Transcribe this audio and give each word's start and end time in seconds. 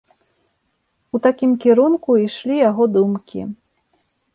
У 1.17 1.21
такім 1.27 1.51
кірунку 1.67 2.09
ішлі 2.25 2.55
яго 2.69 2.83
думкі. 2.99 3.41